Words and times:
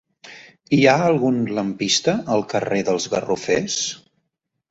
Hi 0.75 0.79
ha 0.91 0.95
algun 1.09 1.35
lampista 1.59 2.15
al 2.37 2.45
carrer 2.53 2.81
dels 2.87 3.07
Garrofers? 3.13 3.79